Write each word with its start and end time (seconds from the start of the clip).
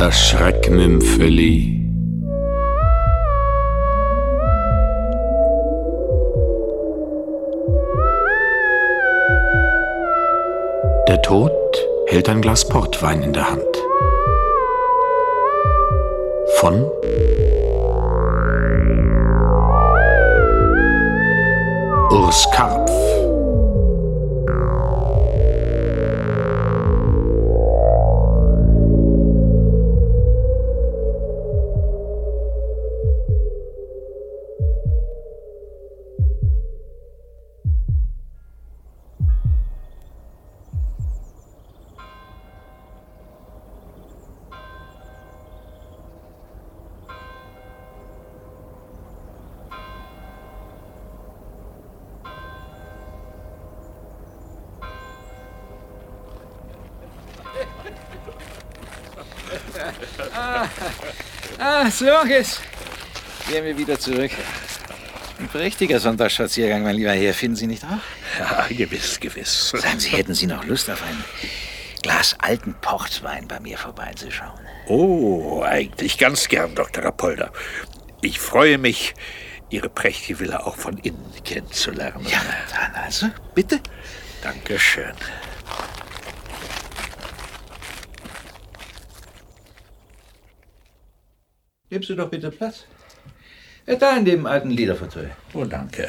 Das 0.00 0.18
Schreckmümpfeli. 0.18 1.78
Der 11.06 11.20
Tod 11.20 11.52
hält 12.06 12.30
ein 12.30 12.40
Glas 12.40 12.66
Portwein 12.66 13.22
in 13.22 13.34
der 13.34 13.50
Hand. 13.50 13.62
Von 16.60 16.82
Urs 22.10 22.48
Karpf. 22.54 22.79
Ah, 61.58 61.90
so 61.90 62.06
jetzt 62.26 62.60
gehen 63.48 63.64
wir 63.64 63.76
wieder 63.76 63.98
zurück. 63.98 64.30
Ein 65.38 65.48
prächtiger 65.48 65.98
Sonntagsspaziergang, 66.00 66.82
mein 66.82 66.96
lieber 66.96 67.12
Herr, 67.12 67.32
finden 67.32 67.56
Sie 67.56 67.66
nicht 67.66 67.82
auch? 67.84 68.38
Ja, 68.38 68.66
gewiss, 68.68 69.18
gewiss. 69.20 69.70
Sagen 69.70 69.98
Sie, 69.98 70.10
hätten 70.10 70.34
Sie 70.34 70.46
noch 70.46 70.64
Lust 70.64 70.90
auf 70.90 71.02
ein 71.02 71.24
Glas 72.02 72.36
alten 72.38 72.74
Portwein 72.80 73.48
bei 73.48 73.60
mir 73.60 73.78
vorbeizuschauen? 73.78 74.60
Oh, 74.86 75.62
eigentlich 75.62 76.18
ganz 76.18 76.48
gern, 76.48 76.74
Dr. 76.74 77.04
Rapolda. 77.04 77.50
Ich 78.22 78.38
freue 78.38 78.78
mich, 78.78 79.14
Ihre 79.70 79.88
prächtige 79.88 80.40
Villa 80.40 80.60
auch 80.66 80.76
von 80.76 80.98
innen 80.98 81.32
kennenzulernen. 81.44 82.26
Ja, 82.28 82.40
dann 82.72 83.02
also, 83.02 83.26
bitte. 83.54 83.80
Dankeschön. 84.42 85.14
Gibst 91.90 92.08
du 92.08 92.14
doch 92.14 92.28
bitte 92.28 92.52
Platz. 92.52 92.84
Ja, 93.84 93.96
da 93.96 94.16
in 94.16 94.24
dem 94.24 94.46
alten 94.46 94.70
Lederfauteuil. 94.70 95.32
Oh, 95.52 95.64
danke. 95.64 96.08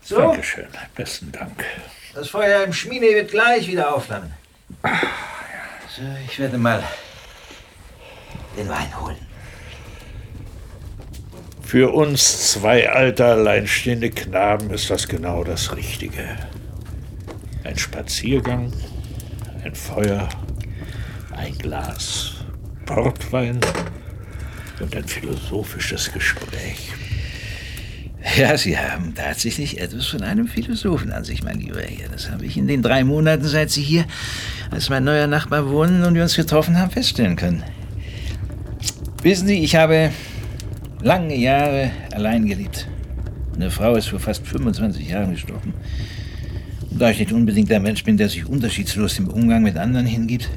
So, 0.00 0.18
Dankeschön. 0.18 0.68
Besten 0.94 1.32
Dank. 1.32 1.64
das 2.14 2.28
Feuer 2.28 2.62
im 2.62 2.72
Schmiede 2.72 3.06
wird 3.08 3.32
gleich 3.32 3.66
wieder 3.66 3.92
aufflammen. 3.92 4.32
So, 4.82 6.02
ich 6.26 6.38
werde 6.38 6.58
mal 6.58 6.82
den 8.56 8.68
Wein 8.68 9.00
holen. 9.00 9.16
Für 11.62 11.92
uns 11.92 12.52
zwei 12.52 12.88
alte, 12.88 13.24
alleinstehende 13.24 14.10
Knaben 14.10 14.70
ist 14.70 14.88
das 14.90 15.08
genau 15.08 15.42
das 15.42 15.74
Richtige. 15.74 16.38
Ein 17.64 17.76
Spaziergang, 17.76 18.72
ein 19.64 19.74
Feuer, 19.74 20.28
ein 21.32 21.58
Glas 21.58 22.36
Portwein 22.86 23.60
und 24.80 24.94
ein 24.96 25.04
philosophisches 25.04 26.12
Gespräch. 26.12 26.92
Ja, 28.36 28.56
Sie 28.58 28.76
haben 28.76 29.14
tatsächlich 29.14 29.80
etwas 29.80 30.06
von 30.06 30.22
einem 30.22 30.48
Philosophen 30.48 31.12
an 31.12 31.24
sich, 31.24 31.42
mein 31.42 31.60
lieber 31.60 31.80
Herr. 31.80 32.08
Das 32.10 32.30
habe 32.30 32.44
ich 32.44 32.56
in 32.56 32.66
den 32.66 32.82
drei 32.82 33.04
Monaten, 33.04 33.44
seit 33.44 33.70
Sie 33.70 33.82
hier 33.82 34.04
als 34.70 34.90
mein 34.90 35.04
neuer 35.04 35.26
Nachbar 35.26 35.68
wohnen 35.68 36.04
und 36.04 36.14
wir 36.14 36.22
uns 36.22 36.36
getroffen 36.36 36.78
haben, 36.78 36.90
feststellen 36.90 37.36
können. 37.36 37.62
Wissen 39.22 39.48
Sie, 39.48 39.62
ich 39.62 39.76
habe 39.76 40.10
lange 41.00 41.36
Jahre 41.36 41.90
allein 42.12 42.46
gelebt. 42.46 42.88
Eine 43.54 43.70
Frau 43.70 43.96
ist 43.96 44.08
vor 44.08 44.20
fast 44.20 44.46
25 44.46 45.08
Jahren 45.08 45.32
gestorben. 45.32 45.74
Und 46.90 47.00
da 47.00 47.10
ich 47.10 47.18
nicht 47.18 47.32
unbedingt 47.32 47.70
der 47.70 47.80
Mensch 47.80 48.04
bin, 48.04 48.16
der 48.16 48.28
sich 48.28 48.46
unterschiedslos 48.46 49.18
im 49.18 49.28
Umgang 49.28 49.62
mit 49.62 49.76
anderen 49.76 50.06
hingibt, 50.06 50.48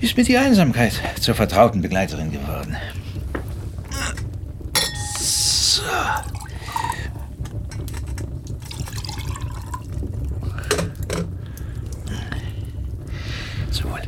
ist 0.00 0.16
mir 0.16 0.24
die 0.24 0.38
Einsamkeit 0.38 0.92
zur 1.20 1.34
vertrauten 1.34 1.82
Begleiterin 1.82 2.32
geworden. 2.32 2.76
So. 5.18 5.82
Zum 13.70 13.90
Wohl. 13.90 14.00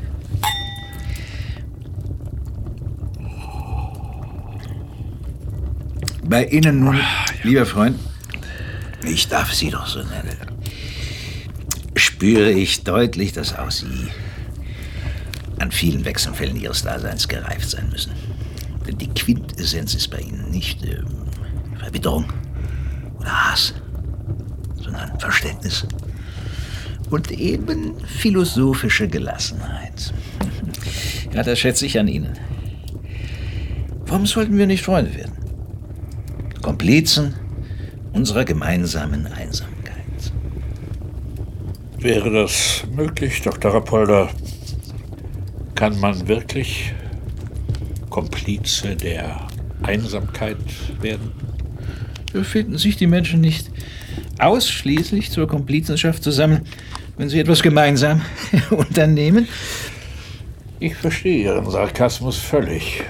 Bei 6.25 6.47
Ihnen 6.47 6.81
nun, 6.81 7.00
lieber 7.42 7.66
Freund, 7.66 7.98
ich 9.04 9.28
darf 9.28 9.52
Sie 9.52 9.70
doch 9.70 9.86
so 9.86 9.98
nennen, 9.98 10.36
spüre 11.94 12.50
ich 12.50 12.84
deutlich, 12.84 13.32
dass 13.32 13.54
auch 13.58 13.70
Sie 13.70 14.08
an 15.62 15.71
vielen 15.71 16.05
Wechselfällen 16.05 16.56
Ihres 16.56 16.83
Daseins 16.83 17.28
gereift 17.28 17.71
sein 17.71 17.89
müssen. 17.91 18.12
Denn 18.87 18.99
die 18.99 19.09
Quintessenz 19.09 19.95
ist 19.95 20.09
bei 20.09 20.19
Ihnen 20.19 20.50
nicht 20.50 20.84
ähm, 20.84 21.06
Verbitterung 21.78 22.27
oder 23.21 23.50
Hass, 23.50 23.75
sondern 24.83 25.19
Verständnis 25.21 25.87
und 27.11 27.31
eben 27.31 27.95
philosophische 28.06 29.06
Gelassenheit. 29.06 30.12
Ja, 31.33 31.43
das 31.43 31.59
schätze 31.59 31.87
ich 31.87 31.99
an 31.99 32.09
Ihnen. 32.09 32.33
Warum 34.06 34.27
sollten 34.27 34.59
wir 34.59 34.67
nicht 34.67 34.83
Freunde 34.83 35.15
werden? 35.15 35.33
Komplizen 36.61 37.34
unserer 38.12 38.44
gemeinsamen 38.44 39.27
Einsamkeit. 39.27 39.73
Wäre 41.99 42.31
das 42.31 42.84
möglich, 42.94 43.43
Dr. 43.43 43.75
Rapolda? 43.75 44.29
Kann 45.82 45.98
man 45.98 46.28
wirklich 46.28 46.94
Komplize 48.09 48.94
der 48.94 49.48
Einsamkeit 49.82 50.56
werden? 51.00 51.32
Befinden 52.32 52.78
sich 52.78 52.97
die 52.97 53.09
Menschen 53.09 53.41
nicht 53.41 53.69
ausschließlich 54.38 55.32
zur 55.32 55.48
Komplizenschaft 55.48 56.22
zusammen, 56.22 56.60
wenn 57.19 57.28
sie 57.28 57.41
etwas 57.41 57.65
gemeinsam 57.65 58.22
unternehmen? 58.70 59.48
Ich 60.78 60.94
verstehe 60.94 61.47
Ihren 61.47 61.69
Sarkasmus 61.69 62.38
völlig. 62.38 63.03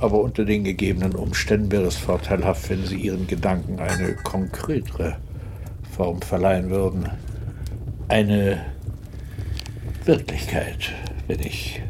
Aber 0.00 0.20
unter 0.20 0.44
den 0.44 0.64
gegebenen 0.64 1.14
Umständen 1.14 1.70
wäre 1.70 1.84
es 1.84 1.96
vorteilhaft, 1.96 2.68
wenn 2.70 2.84
Sie 2.84 2.96
Ihren 2.96 3.28
Gedanken 3.28 3.78
eine 3.78 4.16
konkretere 4.16 5.16
Form 5.96 6.20
verleihen 6.22 6.70
würden. 6.70 7.08
Eine 8.08 8.66
Wirklichkeit, 10.04 10.92
wenn 11.28 11.38
ich 11.38 11.82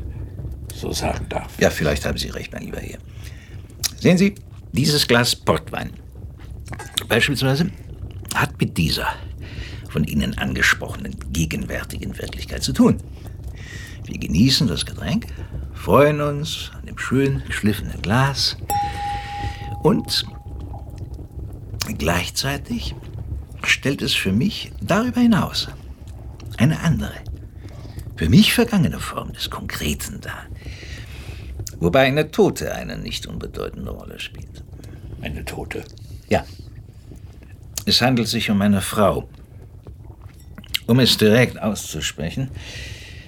so 0.77 0.93
sagen 0.93 1.27
darf. 1.29 1.59
Ja, 1.59 1.71
vielleicht 1.71 2.05
haben 2.05 2.19
Sie 2.19 2.29
recht, 2.29 2.53
mein 2.53 2.63
lieber 2.63 2.81
Herr. 2.81 2.99
Sehen 3.99 4.19
Sie, 4.19 4.35
dieses 4.73 5.07
Glas 5.07 5.35
Portwein 5.35 5.93
beispielsweise 7.09 7.71
hat 8.35 8.61
mit 8.61 8.77
dieser 8.77 9.07
von 9.89 10.05
Ihnen 10.05 10.37
angesprochenen 10.37 11.17
gegenwärtigen 11.33 12.19
Wirklichkeit 12.19 12.63
zu 12.63 12.73
tun. 12.73 12.99
Wir 14.05 14.19
genießen 14.19 14.67
das 14.69 14.85
Getränk, 14.85 15.27
freuen 15.75 16.21
uns 16.21 16.71
an 16.79 16.87
dem 16.87 16.99
schön 16.99 17.43
geschliffenen 17.47 18.03
Glas 18.03 18.57
und 19.83 20.27
gleichzeitig 21.99 22.95
stellt 23.65 24.03
es 24.03 24.15
für 24.15 24.33
mich 24.33 24.73
darüber 24.81 25.21
hinaus 25.21 25.69
eine 26.59 26.81
andere, 26.81 27.15
für 28.17 28.29
mich 28.29 28.55
vergangene 28.55 28.99
Form 28.99 29.33
des 29.33 29.51
Konkreten 29.51 30.21
dar, 30.21 30.47
wobei 31.79 32.07
eine 32.07 32.31
Tote 32.31 32.75
eine 32.75 32.99
nicht 32.99 33.27
unbedeutende 33.27 33.91
Rolle 33.91 34.19
spielt. 34.19 34.65
Eine 35.21 35.45
Tote. 35.45 35.85
Ja. 36.29 36.45
Es 37.85 38.01
handelt 38.01 38.29
sich 38.29 38.51
um 38.51 38.61
eine 38.63 38.81
Frau. 38.81 39.29
Um 40.87 41.01
es 41.01 41.17
direkt 41.17 41.61
auszusprechen, 41.61 42.51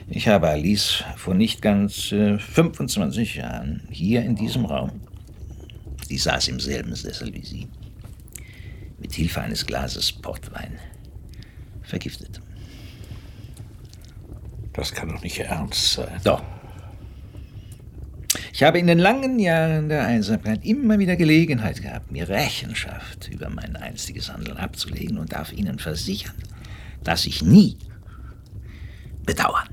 ich 0.09 0.27
habe 0.27 0.49
Alice 0.49 1.05
vor 1.17 1.35
nicht 1.35 1.61
ganz 1.61 2.13
äh, 2.13 2.39
25 2.39 3.35
Jahren 3.35 3.83
hier 3.91 4.23
in 4.23 4.37
diesem 4.37 4.65
Raum, 4.65 5.01
die 6.09 6.17
saß 6.17 6.49
im 6.49 6.61
selben 6.61 6.95
Sessel 6.95 7.35
wie 7.35 7.45
Sie, 7.45 7.69
mit 8.99 9.13
Hilfe 9.13 9.43
eines 9.43 9.67
Glases 9.67 10.11
Portwein 10.13 10.79
vergiftet. 11.83 12.41
Das 14.73 14.93
kann 14.93 15.09
doch 15.09 15.23
nicht 15.23 15.39
Ihr 15.39 15.47
Ernst 15.47 15.93
sein. 15.93 16.21
Doch. 16.25 16.43
Ich 18.53 18.63
habe 18.63 18.79
in 18.79 18.87
den 18.87 18.99
langen 18.99 19.39
Jahren 19.39 19.89
der 19.89 20.05
Einsamkeit 20.05 20.65
immer 20.65 20.99
wieder 20.99 21.17
Gelegenheit 21.17 21.81
gehabt, 21.81 22.11
mir 22.11 22.29
Rechenschaft 22.29 23.29
über 23.29 23.49
mein 23.49 23.77
einstiges 23.77 24.33
Handeln 24.33 24.57
abzulegen 24.57 25.19
und 25.19 25.33
darf 25.33 25.53
Ihnen 25.53 25.79
versichern, 25.79 26.35
dass 27.05 27.27
ich 27.27 27.43
nie 27.43 27.79
Bedauern 29.25 29.69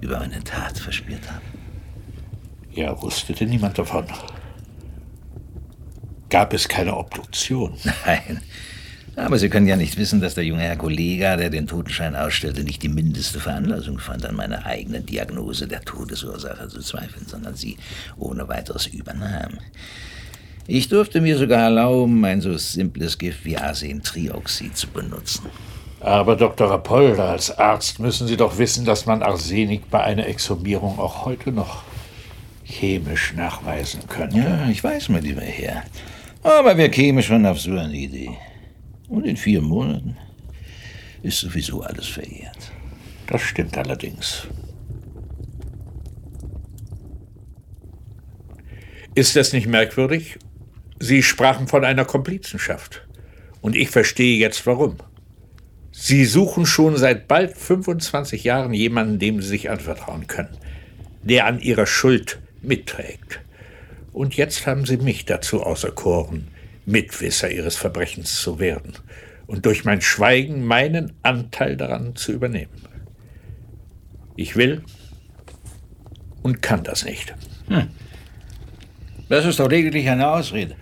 über 0.00 0.18
meine 0.18 0.42
Tat 0.44 0.78
verspürt 0.78 1.30
habe. 1.30 1.44
Ja, 2.72 3.00
wusste 3.00 3.32
denn 3.32 3.48
niemand 3.48 3.78
davon? 3.78 4.06
Gab 6.28 6.52
es 6.52 6.68
keine 6.68 6.96
Obduktion? 6.96 7.78
Nein. 8.04 8.42
Aber 9.16 9.38
Sie 9.38 9.48
können 9.48 9.66
ja 9.66 9.76
nicht 9.76 9.96
wissen, 9.96 10.20
dass 10.20 10.34
der 10.34 10.44
junge 10.44 10.62
Herr 10.62 10.76
Kollega, 10.76 11.36
der 11.36 11.48
den 11.48 11.66
Totenschein 11.66 12.14
ausstellte, 12.14 12.62
nicht 12.64 12.82
die 12.82 12.90
mindeste 12.90 13.40
Veranlassung 13.40 13.98
fand, 13.98 14.26
an 14.26 14.36
meiner 14.36 14.66
eigenen 14.66 15.06
Diagnose 15.06 15.66
der 15.66 15.80
Todesursache 15.80 16.68
zu 16.68 16.80
zweifeln, 16.80 17.26
sondern 17.26 17.54
sie 17.54 17.78
ohne 18.18 18.46
weiteres 18.46 18.86
übernahm. 18.86 19.58
Ich 20.66 20.88
durfte 20.88 21.22
mir 21.22 21.38
sogar 21.38 21.62
erlauben, 21.62 22.24
ein 22.24 22.42
so 22.42 22.56
simples 22.58 23.16
Gift 23.16 23.44
wie 23.46 23.56
Arsentrioxid 23.56 24.76
zu 24.76 24.88
benutzen. 24.88 25.46
Aber 26.00 26.36
Dr. 26.36 26.70
Rapolda, 26.70 27.30
als 27.30 27.56
Arzt 27.56 28.00
müssen 28.00 28.26
Sie 28.26 28.36
doch 28.36 28.58
wissen, 28.58 28.84
dass 28.84 29.06
man 29.06 29.22
Arsenik 29.22 29.90
bei 29.90 30.02
einer 30.02 30.26
Exhumierung 30.26 30.98
auch 30.98 31.24
heute 31.24 31.52
noch 31.52 31.84
chemisch 32.64 33.32
nachweisen 33.34 34.02
könnte. 34.08 34.38
Ja, 34.38 34.68
ich 34.68 34.84
weiß, 34.84 35.08
mein 35.08 35.22
lieber 35.22 35.40
Herr. 35.40 35.84
Aber 36.42 36.76
wer 36.76 36.90
käme 36.90 37.22
schon 37.22 37.46
auf 37.46 37.60
so 37.60 37.70
eine 37.70 37.94
Idee? 37.94 38.36
Und 39.08 39.24
in 39.24 39.36
vier 39.36 39.60
Monaten 39.60 40.16
ist 41.22 41.40
sowieso 41.40 41.82
alles 41.82 42.06
verjährt. 42.06 42.72
Das 43.26 43.42
stimmt 43.42 43.76
allerdings. 43.76 44.46
Ist 49.14 49.34
das 49.34 49.52
nicht 49.52 49.66
merkwürdig? 49.66 50.38
Sie 50.98 51.22
sprachen 51.22 51.68
von 51.68 51.84
einer 51.84 52.04
Komplizenschaft. 52.04 53.06
Und 53.60 53.74
ich 53.74 53.90
verstehe 53.90 54.38
jetzt 54.38 54.66
warum. 54.66 54.96
Sie 55.90 56.26
suchen 56.26 56.66
schon 56.66 56.96
seit 56.96 57.26
bald 57.26 57.56
25 57.56 58.44
Jahren 58.44 58.74
jemanden, 58.74 59.18
dem 59.18 59.40
Sie 59.40 59.48
sich 59.48 59.70
anvertrauen 59.70 60.26
können, 60.26 60.56
der 61.22 61.46
an 61.46 61.58
Ihrer 61.58 61.86
Schuld 61.86 62.38
mitträgt. 62.60 63.40
Und 64.12 64.36
jetzt 64.36 64.66
haben 64.66 64.84
Sie 64.84 64.98
mich 64.98 65.24
dazu 65.24 65.62
auserkoren, 65.62 66.48
Mitwisser 66.86 67.50
ihres 67.50 67.76
Verbrechens 67.76 68.40
zu 68.40 68.58
werden 68.58 68.94
und 69.46 69.66
durch 69.66 69.84
mein 69.84 70.00
Schweigen 70.00 70.64
meinen 70.64 71.12
Anteil 71.22 71.76
daran 71.76 72.16
zu 72.16 72.32
übernehmen. 72.32 72.72
Ich 74.36 74.56
will 74.56 74.82
und 76.42 76.62
kann 76.62 76.84
das 76.84 77.04
nicht. 77.04 77.34
Hm. 77.68 77.88
Das 79.28 79.44
ist 79.44 79.58
doch 79.58 79.68
lediglich 79.68 80.08
eine 80.08 80.28
Ausrede. 80.28 80.76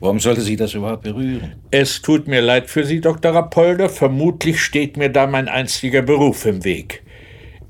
Warum 0.00 0.18
sollte 0.18 0.40
Sie 0.40 0.56
das 0.56 0.74
überhaupt 0.74 1.04
berühren? 1.04 1.54
Es 1.70 2.02
tut 2.02 2.26
mir 2.26 2.40
leid 2.40 2.68
für 2.68 2.84
Sie, 2.84 3.00
Dr. 3.00 3.32
Rapolder. 3.32 3.88
Vermutlich 3.88 4.60
steht 4.60 4.96
mir 4.96 5.08
da 5.08 5.28
mein 5.28 5.48
einziger 5.48 6.02
Beruf 6.02 6.44
im 6.44 6.64
Weg. 6.64 7.04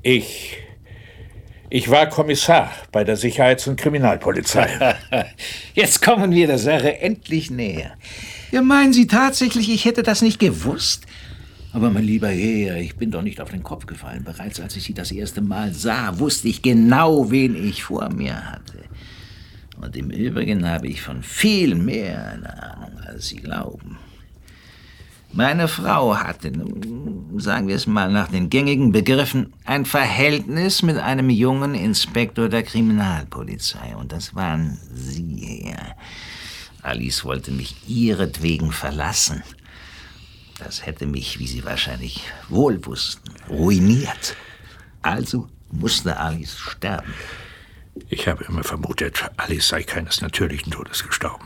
Ich 0.01 0.57
ich 1.73 1.89
war 1.89 2.07
Kommissar 2.07 2.71
bei 2.91 3.03
der 3.03 3.17
Sicherheits- 3.17 3.67
und 3.67 3.77
Kriminalpolizei. 3.77 4.95
Jetzt 5.73 6.03
kommen 6.03 6.31
wir 6.31 6.45
der 6.45 6.59
Sache 6.59 6.99
endlich 6.99 7.49
näher. 7.49 7.93
Ja, 8.51 8.61
meinen 8.61 8.93
Sie 8.93 9.07
tatsächlich, 9.07 9.71
ich 9.71 9.83
hätte 9.85 10.03
das 10.03 10.21
nicht 10.21 10.37
gewusst? 10.37 11.07
Aber 11.71 11.89
mein 11.89 12.03
lieber 12.03 12.27
Herr, 12.27 12.77
ich 12.77 12.95
bin 12.95 13.09
doch 13.09 13.23
nicht 13.23 13.41
auf 13.41 13.49
den 13.49 13.63
Kopf 13.63 13.87
gefallen. 13.87 14.23
Bereits 14.23 14.59
als 14.59 14.75
ich 14.75 14.83
Sie 14.83 14.93
das 14.93 15.11
erste 15.11 15.41
Mal 15.41 15.73
sah, 15.73 16.19
wusste 16.19 16.47
ich 16.47 16.61
genau, 16.61 17.31
wen 17.31 17.55
ich 17.55 17.83
vor 17.83 18.07
mir 18.13 18.51
hatte. 18.51 18.77
Und 19.81 19.97
im 19.97 20.11
Übrigen 20.11 20.69
habe 20.69 20.87
ich 20.87 21.01
von 21.01 21.23
viel 21.23 21.73
mehr 21.73 22.33
eine 22.33 22.61
Ahnung, 22.61 22.99
als 22.99 23.29
Sie 23.29 23.37
glauben. 23.37 23.97
Meine 25.35 25.67
Frau 25.67 26.15
hatte, 26.15 26.51
sagen 27.37 27.67
wir 27.67 27.75
es 27.75 27.87
mal 27.87 28.11
nach 28.11 28.27
den 28.27 28.51
gängigen 28.51 28.91
Begriffen, 28.91 29.51
ein 29.65 29.85
Verhältnis 29.85 30.83
mit 30.83 30.97
einem 30.97 31.31
jungen 31.31 31.73
Inspektor 31.73 32.49
der 32.49 32.61
Kriminalpolizei. 32.61 33.95
Und 33.95 34.11
das 34.11 34.35
waren 34.35 34.77
Sie, 34.93 35.63
Herr. 35.65 35.95
Alice 36.83 37.25
wollte 37.25 37.49
mich 37.49 37.75
ihretwegen 37.87 38.71
verlassen. 38.71 39.41
Das 40.59 40.85
hätte 40.85 41.07
mich, 41.07 41.39
wie 41.39 41.47
Sie 41.47 41.65
wahrscheinlich 41.65 42.21
wohl 42.47 42.85
wussten, 42.85 43.33
ruiniert. 43.49 44.35
Also 45.01 45.47
musste 45.71 46.17
Alice 46.17 46.59
sterben. 46.59 47.11
Ich 48.09 48.27
habe 48.27 48.43
immer 48.43 48.63
vermutet, 48.63 49.31
Alice 49.37 49.67
sei 49.67 49.81
keines 49.81 50.21
natürlichen 50.21 50.71
Todes 50.71 51.03
gestorben. 51.03 51.45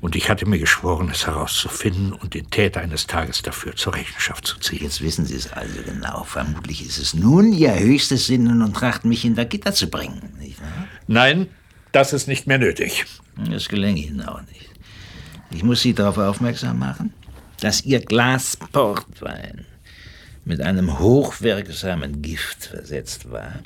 Und 0.00 0.14
ich 0.14 0.30
hatte 0.30 0.46
mir 0.46 0.58
geschworen, 0.58 1.10
es 1.12 1.26
herauszufinden 1.26 2.12
und 2.12 2.34
den 2.34 2.50
Täter 2.50 2.80
eines 2.80 3.08
Tages 3.08 3.42
dafür 3.42 3.74
zur 3.74 3.94
Rechenschaft 3.94 4.46
zu 4.46 4.58
ziehen. 4.60 4.82
Jetzt 4.82 5.00
wissen 5.00 5.26
Sie 5.26 5.34
es 5.34 5.52
also 5.52 5.82
genau. 5.84 6.22
Vermutlich 6.22 6.86
ist 6.86 6.98
es 6.98 7.14
nun 7.14 7.52
Ihr 7.52 7.76
höchstes 7.76 8.26
Sinnen 8.26 8.62
und 8.62 8.74
Trachten, 8.74 9.08
mich 9.08 9.22
hinter 9.22 9.44
Gitter 9.44 9.74
zu 9.74 9.88
bringen, 9.88 10.34
nicht 10.38 10.60
wahr? 10.60 10.86
Nein, 11.08 11.48
das 11.90 12.12
ist 12.12 12.28
nicht 12.28 12.46
mehr 12.46 12.58
nötig. 12.58 13.06
Das 13.50 13.68
gelänge 13.68 14.00
Ihnen 14.00 14.22
auch 14.22 14.40
nicht. 14.42 14.70
Ich 15.50 15.64
muss 15.64 15.80
Sie 15.80 15.94
darauf 15.94 16.18
aufmerksam 16.18 16.78
machen, 16.78 17.12
dass 17.60 17.80
Ihr 17.84 18.00
Glas 18.00 18.56
Portwein 18.56 19.64
mit 20.44 20.60
einem 20.60 20.98
hochwirksamen 20.98 22.22
Gift 22.22 22.66
versetzt 22.66 23.30
war. 23.30 23.60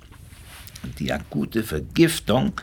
Und 0.83 0.99
die 0.99 1.13
akute 1.13 1.63
Vergiftung 1.63 2.55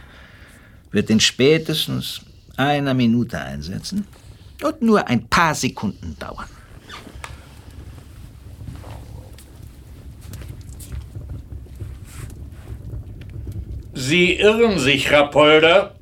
wird 0.92 1.10
in 1.10 1.19
spätestens 1.19 2.22
einer 2.60 2.94
Minute 2.94 3.40
einsetzen 3.40 4.06
und 4.62 4.82
nur 4.82 5.08
ein 5.08 5.28
paar 5.28 5.56
Sekunden 5.56 6.18
dauern. 6.20 6.46
Sie 13.94 14.34
irren 14.34 14.78
sich, 14.80 15.12
Rapolder. 15.12 15.96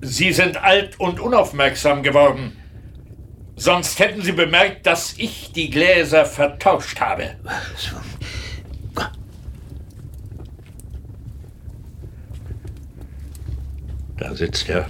Sie 0.00 0.32
sind 0.32 0.56
alt 0.62 0.98
und 0.98 1.20
unaufmerksam 1.20 2.02
geworden. 2.02 2.56
Sonst 3.56 3.98
hätten 3.98 4.22
Sie 4.22 4.32
bemerkt, 4.32 4.86
dass 4.86 5.14
ich 5.18 5.52
die 5.52 5.68
Gläser 5.68 6.24
vertauscht 6.24 7.00
habe. 7.00 7.36
Da 14.16 14.34
sitzt 14.34 14.68
er 14.70 14.86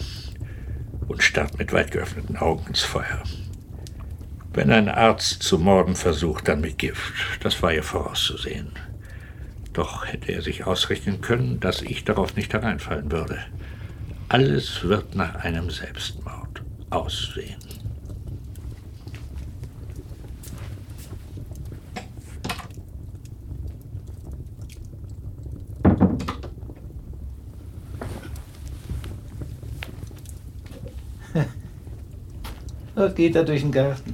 und 1.11 1.25
starrt 1.25 1.59
mit 1.59 1.73
weit 1.73 1.91
geöffneten 1.91 2.37
Augen 2.37 2.69
ins 2.69 2.83
Feuer. 2.83 3.21
Wenn 4.53 4.71
ein 4.71 4.89
Arzt 4.89 5.43
zu 5.43 5.59
morden 5.59 5.97
versucht, 5.97 6.47
dann 6.47 6.61
mit 6.61 6.79
Gift. 6.79 7.15
Das 7.43 7.61
war 7.65 7.73
ja 7.73 7.83
vorauszusehen. 7.83 8.71
Doch 9.73 10.07
hätte 10.07 10.31
er 10.31 10.41
sich 10.41 10.67
ausrechnen 10.67 11.21
können, 11.21 11.59
dass 11.59 11.83
ich 11.83 12.05
darauf 12.05 12.37
nicht 12.37 12.53
hereinfallen 12.53 13.11
würde. 13.11 13.39
Alles 14.29 14.85
wird 14.85 15.17
nach 15.17 15.35
einem 15.35 15.71
Selbstmord 15.71 16.63
aussehen. 16.91 17.80
Dort 33.01 33.17
geht 33.17 33.35
er 33.35 33.45
durch 33.45 33.63
den 33.63 33.73
Garten. 33.73 34.13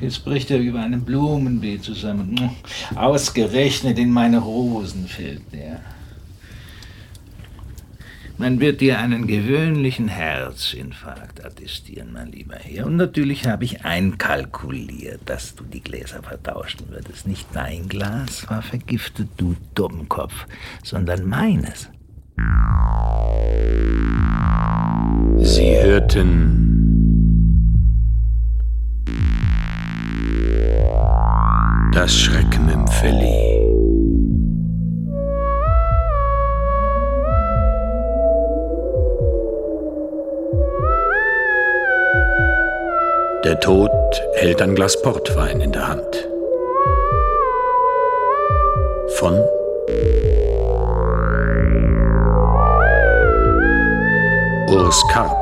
Jetzt 0.00 0.24
bricht 0.24 0.48
er 0.52 0.60
über 0.60 0.78
einem 0.78 1.00
Blumenbeet 1.00 1.82
zusammen. 1.82 2.52
Ausgerechnet 2.94 3.98
in 3.98 4.12
meine 4.12 4.38
Rosen 4.38 5.08
fällt 5.08 5.42
er. 5.50 5.80
Man 8.38 8.60
wird 8.60 8.80
dir 8.80 9.00
einen 9.00 9.26
gewöhnlichen 9.26 10.06
Herzinfarkt 10.06 11.44
attestieren, 11.44 12.12
mein 12.12 12.30
lieber 12.30 12.58
Herr. 12.62 12.86
Und 12.86 12.94
natürlich 12.94 13.44
habe 13.48 13.64
ich 13.64 13.84
einkalkuliert, 13.84 15.22
dass 15.24 15.56
du 15.56 15.64
die 15.64 15.80
Gläser 15.80 16.22
vertauschen 16.22 16.82
würdest. 16.90 17.26
Nicht 17.26 17.48
dein 17.52 17.88
Glas 17.88 18.48
war 18.48 18.62
vergiftet, 18.62 19.30
du 19.36 19.56
Dummkopf, 19.74 20.46
sondern 20.84 21.28
meines. 21.28 21.88
Sie 25.38 25.76
hörten 25.76 26.65
Das 31.96 32.14
Schrecken 32.14 32.68
im 32.68 32.86
Valley. 32.86 33.56
Der 43.44 43.58
Tod 43.60 43.90
hält 44.34 44.60
ein 44.60 44.74
Glas 44.74 45.00
Portwein 45.00 45.62
in 45.62 45.72
der 45.72 45.88
Hand. 45.88 46.28
Von 49.14 49.40
Urs 54.68 55.02
Karp. 55.10 55.35